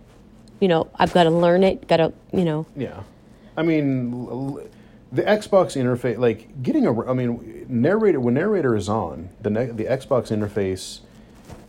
you 0.61 0.69
know, 0.69 0.89
I've 0.95 1.13
got 1.15 1.25
to 1.25 1.31
learn 1.31 1.65
it. 1.65 1.89
Got 1.89 1.97
to, 1.97 2.13
you 2.35 2.45
know, 2.45 2.67
Yeah, 2.77 3.03
I 3.57 3.63
mean, 3.63 4.71
the 5.13 5.23
Xbox 5.23 5.77
interface, 5.77 6.19
like 6.19 6.63
getting 6.63 6.87
a, 6.87 7.09
I 7.09 7.15
mean, 7.15 7.67
narrator 7.69 8.21
when 8.21 8.35
narrator 8.35 8.77
is 8.77 8.89
on 8.89 9.31
the 9.41 9.51
ne- 9.51 9.67
the 9.71 9.85
Xbox 9.85 10.31
interface, 10.31 11.01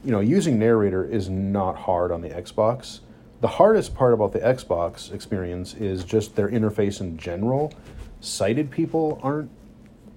you 0.04 0.12
know, 0.12 0.20
using 0.20 0.60
narrator 0.60 1.06
is 1.06 1.30
not 1.30 1.78
hard 1.78 2.12
on 2.12 2.22
the 2.22 2.30
Xbox. 2.30 3.00
The 3.40 3.48
hardest 3.48 3.94
part 3.94 4.14
about 4.14 4.34
the 4.34 4.40
Xbox 4.40 5.12
experience 5.12 5.76
is 5.76 6.04
just 6.04 6.36
their 6.36 6.50
interface 6.50 7.00
in 7.00 7.18
general. 7.18 7.72
Sighted 8.20 8.72
people 8.72 9.20
aren't 9.22 9.52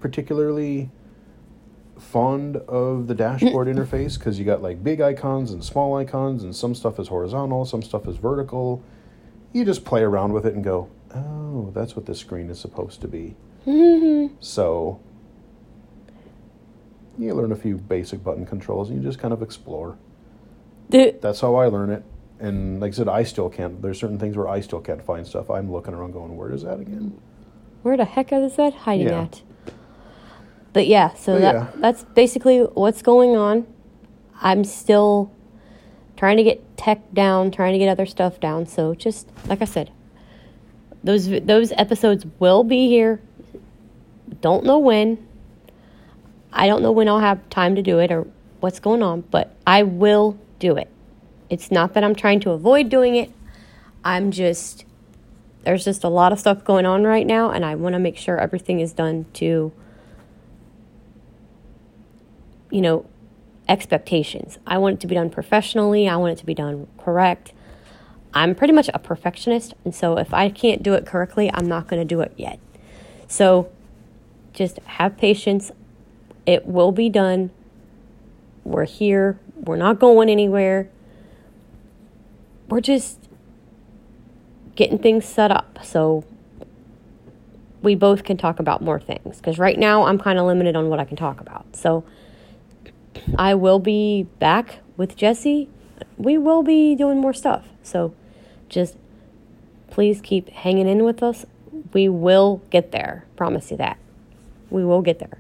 particularly 0.01 0.91
fond 1.99 2.57
of 2.57 3.07
the 3.07 3.15
dashboard 3.15 3.69
interface 3.75 4.19
because 4.19 4.39
you 4.39 4.45
got 4.47 4.63
like 4.63 4.83
big 4.83 5.03
icons 5.03 5.51
and 5.51 5.63
small 5.63 5.97
icons, 5.97 6.43
and 6.43 6.57
some 6.57 6.75
stuff 6.75 6.99
is 6.99 7.09
horizontal, 7.09 7.65
some 7.67 7.83
stuff 7.83 8.09
is 8.09 8.17
vertical. 8.17 8.83
You 9.53 9.65
just 9.65 9.85
play 9.85 10.03
around 10.03 10.33
with 10.33 10.47
it 10.47 10.55
and 10.55 10.65
go, 10.65 10.89
oh, 11.15 11.71
that's 11.75 11.97
what 11.97 12.07
this 12.07 12.19
screen 12.19 12.51
is 12.51 12.59
supposed 12.61 13.01
to 13.03 13.09
be. 13.09 13.37
Mm-hmm. 13.67 14.37
so 14.41 15.01
you 17.19 17.35
learn 17.35 17.53
a 17.53 17.57
few 17.57 17.77
basic 17.77 18.25
button 18.25 18.47
controls 18.47 18.89
and 18.89 19.03
you 19.03 19.07
just 19.07 19.19
kind 19.19 19.35
of 19.35 19.43
explore. 19.43 19.99
the, 20.89 21.15
That's 21.21 21.41
how 21.41 21.57
I 21.57 21.67
learn 21.67 21.91
it. 21.91 22.03
And 22.39 22.81
like 22.81 22.93
I 22.93 22.97
said, 22.97 23.09
I 23.09 23.23
still 23.25 23.51
can't. 23.51 23.83
There's 23.83 24.01
certain 24.01 24.19
things 24.19 24.37
where 24.37 24.49
I 24.49 24.61
still 24.63 24.81
can't 24.81 25.05
find 25.05 25.27
stuff. 25.27 25.51
I'm 25.51 25.71
looking 25.71 25.93
around 25.93 26.13
going, 26.13 26.37
where 26.37 26.51
is 26.51 26.63
that 26.63 26.81
again? 26.81 27.21
Where 27.83 27.99
the 27.99 28.07
heck 28.07 28.33
is 28.33 28.57
that 28.57 28.73
hiding 28.73 29.09
Yeah. 29.09 29.23
at? 29.23 29.43
But 30.73 30.87
yeah, 30.87 31.13
so 31.15 31.35
But 31.35 31.41
that 31.41 31.55
yeah. 31.55 31.67
that's 31.77 32.05
basically 32.05 32.61
what's 32.61 33.03
going 33.03 33.37
on. 33.37 33.67
I'm 34.41 34.65
still 34.65 35.31
trying 36.17 36.39
to 36.39 36.43
get 36.45 36.77
tech 36.79 37.13
down, 37.13 37.51
trying 37.51 37.73
to 37.75 37.79
get 37.79 37.89
other 37.91 38.07
stuff 38.07 38.41
down. 38.41 38.67
So 38.67 38.95
just 38.95 39.29
like 39.47 39.61
I 39.61 39.67
said, 39.67 39.91
those 41.03 41.29
those 41.29 41.73
episodes 41.73 42.27
will 42.39 42.65
be 42.65 42.89
here. 42.89 43.21
Don't 44.41 44.65
know 44.65 44.79
when. 44.79 45.27
I 46.53 46.67
don't 46.67 46.83
know 46.83 46.93
when 46.93 47.09
I'll 47.09 47.21
have 47.21 47.49
time 47.49 47.77
to 47.77 47.83
do 47.83 47.99
it 47.99 48.11
or 48.11 48.27
what's 48.61 48.81
going 48.81 49.03
on, 49.03 49.23
but 49.23 49.55
I 49.67 49.83
will 49.83 50.39
do 50.59 50.77
it. 50.77 50.89
It's 51.49 51.71
not 51.71 51.95
that 51.95 52.05
I'm 52.05 52.15
trying 52.15 52.41
to 52.41 52.51
avoid 52.51 52.89
doing 52.89 53.17
it. 53.17 53.33
I'm 54.05 54.31
just 54.31 54.85
there's 55.65 55.85
just 55.85 56.05
a 56.05 56.09
lot 56.09 56.33
of 56.33 56.41
stuff 56.41 56.65
going 56.65 56.87
on 56.87 57.05
right 57.05 57.27
now 57.27 57.51
and 57.51 57.65
I 57.65 57.75
want 57.75 57.93
to 57.93 57.99
make 57.99 58.17
sure 58.17 58.39
everything 58.39 58.81
is 58.81 58.93
done 58.93 59.27
to 59.35 59.73
you 62.71 62.81
know 62.81 63.07
expectations. 63.69 64.59
I 64.67 64.79
want 64.79 64.95
it 64.95 65.01
to 65.01 65.07
be 65.07 65.15
done 65.15 65.31
professionally. 65.31 66.09
I 66.09 66.17
want 66.17 66.33
it 66.33 66.39
to 66.39 66.47
be 66.47 66.55
done 66.55 66.87
correct. 66.99 67.53
I'm 68.33 68.55
pretty 68.55 68.73
much 68.73 68.89
a 68.95 68.99
perfectionist, 68.99 69.75
and 69.85 69.95
so 69.95 70.17
if 70.17 70.33
I 70.33 70.51
can't 70.51 70.83
do 70.83 70.95
it 70.95 71.05
correctly, 71.05 71.51
I'm 71.53 71.67
not 71.67 71.89
going 71.89 72.01
to 72.01 72.05
do 72.05 72.21
it 72.21 72.33
yet. 72.37 72.61
So 73.27 73.71
just 74.53 74.79
have 74.81 75.17
patience. 75.17 75.73
It 76.47 76.67
will 76.67 76.93
be 76.93 77.09
done. 77.09 77.51
We're 78.65 78.85
here. 78.85 79.39
We're 79.57 79.77
not 79.77 79.99
going 79.99 80.29
anywhere. 80.29 80.89
We're 82.69 82.81
just 82.81 83.19
getting 84.77 84.99
things 84.99 85.25
set 85.25 85.51
up 85.51 85.79
so 85.83 86.25
we 87.83 87.95
both 87.95 88.25
can 88.25 88.37
talk 88.37 88.61
about 88.61 88.83
more 88.83 89.01
things. 89.01 89.39
Because 89.39 89.59
right 89.59 89.79
now, 89.79 90.05
I'm 90.05 90.19
kind 90.19 90.39
of 90.39 90.47
limited 90.47 90.77
on 90.77 90.89
what 90.89 91.01
I 91.01 91.05
can 91.05 91.17
talk 91.17 91.41
about. 91.41 91.75
So 91.75 92.05
I 93.37 93.55
will 93.55 93.81
be 93.81 94.25
back 94.39 94.79
with 94.97 95.17
Jesse. 95.17 95.69
We 96.17 96.39
will 96.39 96.63
be 96.63 96.95
doing 96.95 97.19
more 97.19 97.33
stuff. 97.33 97.69
So 97.83 98.15
just 98.71 98.97
please 99.91 100.21
keep 100.23 100.49
hanging 100.49 100.89
in 100.89 101.05
with 101.05 101.23
us. 101.23 101.45
We 101.93 102.09
will 102.09 102.63
get 102.71 102.93
there. 102.93 103.27
Promise 103.37 103.71
you 103.71 103.77
that. 103.77 103.99
We 104.71 104.85
will 104.85 105.03
get 105.03 105.19
there. 105.19 105.39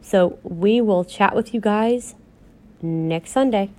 So 0.00 0.38
we 0.42 0.80
will 0.80 1.04
chat 1.04 1.34
with 1.34 1.54
you 1.54 1.60
guys 1.60 2.14
next 2.82 3.30
Sunday. 3.32 3.70